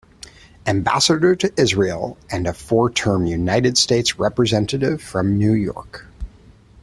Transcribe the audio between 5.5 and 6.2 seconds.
York.